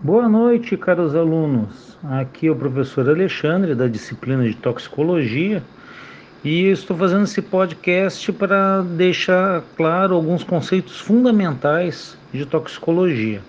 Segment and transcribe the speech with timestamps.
[0.00, 1.98] Boa noite, caros alunos.
[2.04, 5.60] Aqui é o professor Alexandre, da disciplina de toxicologia,
[6.44, 13.40] e estou fazendo esse podcast para deixar claro alguns conceitos fundamentais de toxicologia.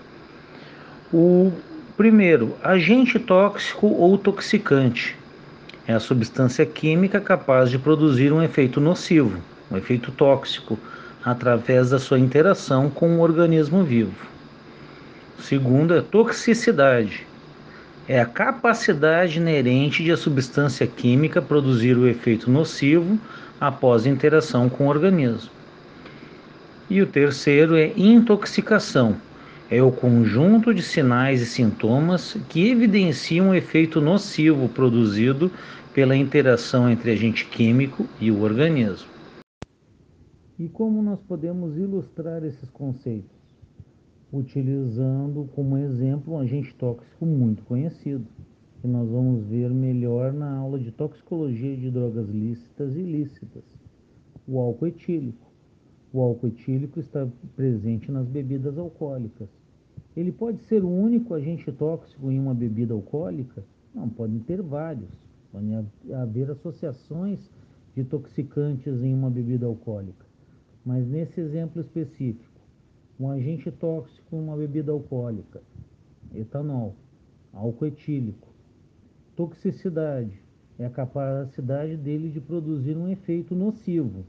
[1.13, 1.51] O
[1.95, 5.15] primeiro, agente tóxico ou toxicante
[5.87, 9.37] é a substância química capaz de produzir um efeito nocivo,
[9.69, 10.79] um efeito tóxico,
[11.23, 14.38] através da sua interação com o organismo vivo.
[15.41, 17.25] Segundo é toxicidade.
[18.07, 23.17] É a capacidade inerente de a substância química produzir o efeito nocivo
[23.59, 25.49] após interação com o organismo.
[26.89, 29.15] E o terceiro é intoxicação.
[29.71, 35.51] É o conjunto de sinais e sintomas que evidenciam o efeito nocivo produzido
[35.93, 39.07] pela interação entre agente químico e o organismo.
[40.57, 43.38] E como nós podemos ilustrar esses conceitos?
[44.31, 48.25] Utilizando como exemplo um agente tóxico muito conhecido,
[48.81, 53.63] que nós vamos ver melhor na aula de toxicologia de drogas lícitas e ilícitas,
[54.47, 55.49] o álcool etílico.
[56.11, 59.49] O álcool etílico está presente nas bebidas alcoólicas.
[60.17, 63.63] Ele pode ser o único agente tóxico em uma bebida alcoólica?
[63.93, 65.09] Não, podem ter vários.
[65.51, 67.39] Podem haver associações
[67.95, 70.25] de toxicantes em uma bebida alcoólica.
[70.85, 72.58] Mas nesse exemplo específico,
[73.19, 75.61] um agente tóxico em uma bebida alcoólica,
[76.33, 76.95] etanol,
[77.53, 78.47] álcool etílico.
[79.35, 80.41] Toxicidade
[80.77, 84.23] é a capacidade dele de produzir um efeito nocivo.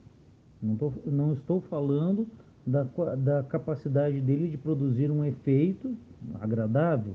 [0.60, 2.26] Não, tô, não estou falando
[2.66, 2.82] da,
[3.16, 5.94] da capacidade dele de produzir um efeito
[6.40, 7.14] agradável,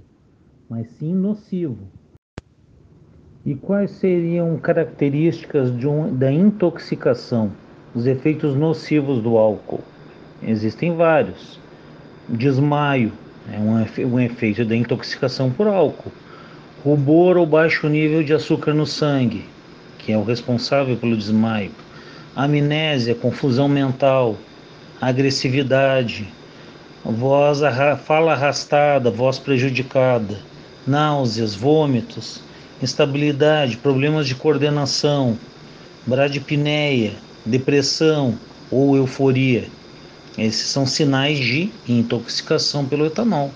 [0.70, 1.88] mas sim nocivo.
[3.46, 7.52] E quais seriam características um, da intoxicação,
[7.94, 9.82] os efeitos nocivos do álcool?
[10.42, 11.60] Existem vários
[12.30, 13.12] desmaio,
[13.52, 16.12] é um, um efeito da intoxicação por álcool,
[16.84, 19.46] rubor ou baixo nível de açúcar no sangue,
[19.98, 21.72] que é o responsável pelo desmaio,
[22.36, 24.38] amnésia, confusão mental,
[25.00, 26.28] agressividade,
[27.04, 27.60] voz
[28.04, 30.40] fala arrastada, voz prejudicada,
[30.88, 32.42] náuseas, vômitos,
[32.82, 35.38] instabilidade, problemas de coordenação,
[36.06, 37.14] bradipneia,
[37.46, 38.38] depressão
[38.72, 39.68] ou euforia.
[40.38, 43.52] Esses são sinais de intoxicação pelo etanol.